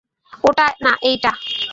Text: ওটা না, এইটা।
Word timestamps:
ওটা 0.43 0.65
না, 0.83 0.91
এইটা। 1.01 1.31